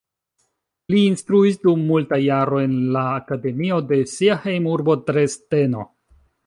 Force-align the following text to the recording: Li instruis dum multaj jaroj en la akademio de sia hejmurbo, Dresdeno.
Li 0.93 1.01
instruis 1.09 1.59
dum 1.67 1.83
multaj 1.91 2.19
jaroj 2.23 2.63
en 2.71 2.75
la 2.97 3.05
akademio 3.21 3.81
de 3.93 4.03
sia 4.17 4.43
hejmurbo, 4.49 5.01
Dresdeno. 5.13 5.91